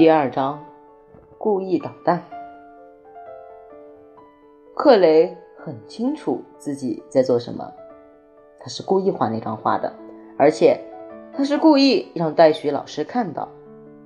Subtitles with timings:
[0.00, 0.64] 第二章，
[1.36, 2.24] 故意捣蛋。
[4.74, 7.70] 克雷很清楚自己在做什么，
[8.58, 9.92] 他是故意画那张画的，
[10.38, 10.80] 而且
[11.34, 13.46] 他是故意让戴许老师看到，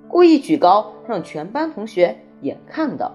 [0.09, 3.13] 故意举高让全班同学也看到。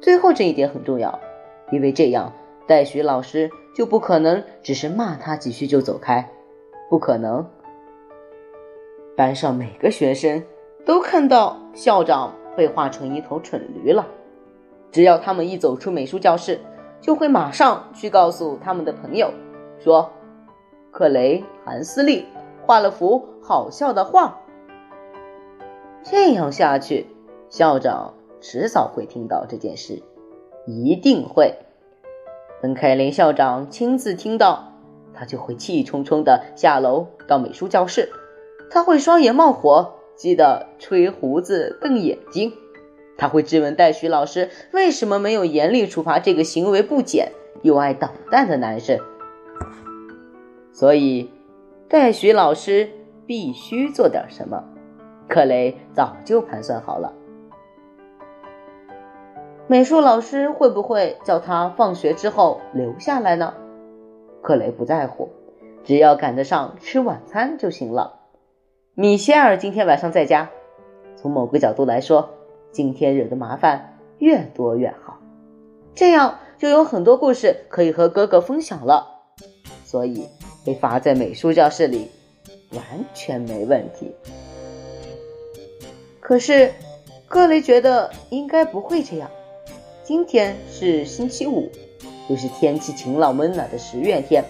[0.00, 1.20] 最后这一点很重要，
[1.70, 2.32] 因为这样
[2.66, 6.26] 戴许老师就不可能只是骂他几句就走开，
[6.88, 7.46] 不可能。
[9.14, 10.42] 班上每个学生
[10.84, 14.06] 都看到校长被画成一头蠢驴了。
[14.90, 16.60] 只要他们一走出美术教室，
[17.00, 19.30] 就会马上去告诉他们的朋友，
[19.80, 20.10] 说
[20.90, 22.26] 克雷·韩斯利
[22.64, 24.38] 画了幅好笑的画。
[26.04, 27.06] 这样下去，
[27.48, 30.02] 校长迟早会听到这件事，
[30.66, 31.54] 一定会。
[32.62, 34.72] 等凯琳校长亲自听到，
[35.12, 38.10] 他就会气冲冲地下楼到美术教室，
[38.70, 42.52] 他会双眼冒火，记得吹胡子瞪眼睛。
[43.16, 47.30] 他会质问戴许老师为什么没有严厉处罚这个行为不检
[47.62, 48.98] 又爱捣蛋的男生。
[50.72, 51.30] 所以，
[51.88, 52.90] 戴许老师
[53.26, 54.64] 必须做点什么。
[55.28, 57.12] 克雷早就盘算好了。
[59.66, 63.54] 美术老师会不会叫他放学之后留下来呢？
[64.42, 65.30] 克雷不在乎，
[65.84, 68.23] 只要赶得上吃晚餐就行了。
[68.96, 70.48] 米歇尔今天晚上在家，
[71.16, 72.30] 从某个角度来说。
[72.70, 75.18] 今天惹的麻烦越多越好，
[75.96, 79.04] 这样就有很多故事可以和哥哥分享了。
[79.84, 80.28] 所以
[80.64, 82.08] 被罚在美术教室里
[82.72, 82.82] 完
[83.14, 84.12] 全没问题。
[86.20, 86.72] 可是
[87.26, 89.28] 克雷觉得应该不会这样。
[90.04, 91.68] 今天是星期五，
[92.28, 94.44] 又是天气晴朗温暖的十月天。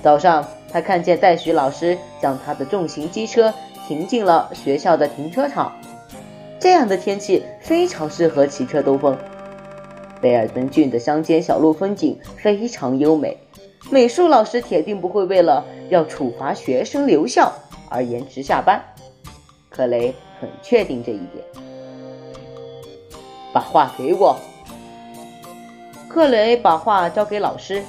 [0.00, 3.54] 早上，他看见戴许老师将他的重型机车
[3.86, 5.72] 停进了学校的停车场。
[6.58, 9.16] 这样的天气非常适合骑车兜风。
[10.20, 13.38] 贝尔登郡的乡间小路风景非常优美，
[13.88, 17.52] 美术老师铁定不会为了要处罚学生留校
[17.88, 18.82] 而延迟下班。
[19.70, 21.44] 克雷很确定这一点。
[23.52, 24.36] 把画给我。
[26.08, 27.80] 克雷把画交给老师，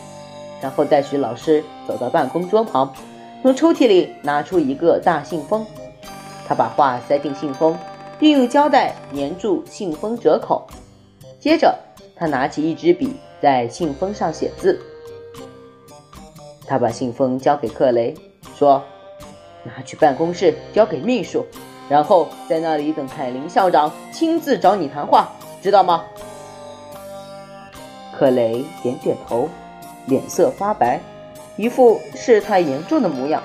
[0.65, 2.91] 然后带许老师走到办公桌旁，
[3.43, 5.63] 从抽屉里拿出一个大信封，
[6.47, 7.77] 他把画塞进信封。
[8.17, 10.65] 并用胶带粘住信封折口，
[11.37, 11.77] 接着
[12.15, 14.81] 他拿起一支笔，在信封上写字。
[16.65, 18.15] 他把信封交给克雷，
[18.55, 18.81] 说
[19.63, 21.45] ：“拿去办公室交给秘书，
[21.89, 25.29] 然后在那里等凯琳校长亲自找你谈话，
[25.61, 26.05] 知道吗？”
[28.17, 29.49] 克雷点点头，
[30.07, 30.99] 脸色发白，
[31.57, 33.41] 一副事态严重的模样。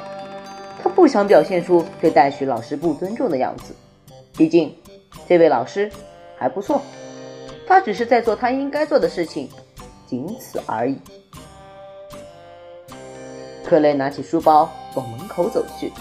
[0.83, 3.75] 他不想表现出对戴许老师不尊重的样子。
[4.37, 4.75] 毕竟，
[5.29, 5.91] 这位老师
[6.39, 6.81] 还不错，
[7.67, 9.49] 他只是在做他应该做的事情，
[10.07, 10.99] 仅此而已。
[13.65, 15.93] 克雷拿起书包往门口走去，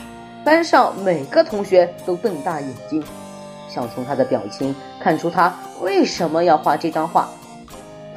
[0.44, 3.04] 班上每个同学都瞪大眼睛，
[3.68, 7.30] 想从他的表情看出他为什么要画这张画。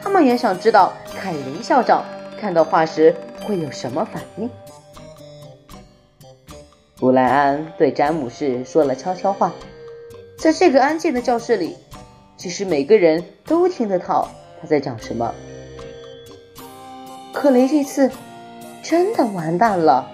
[0.01, 2.05] 他们也想知道凯琳校长
[2.43, 3.15] 看到画时
[3.47, 4.51] 会有什么反应。
[6.97, 9.53] 布莱恩对詹姆士说了悄悄话。
[10.37, 11.77] 在这个安静的教室里，
[12.37, 14.29] 其实每个人都听得到
[14.61, 15.33] 他在讲什么。
[17.33, 18.11] 克雷这次
[18.83, 20.11] 真的完蛋了。